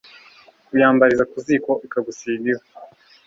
uyambariza 0.73 1.23
ku 1.31 1.37
ziko 1.45 1.71
ikagusiga 1.85 2.45
ivu 2.53 2.65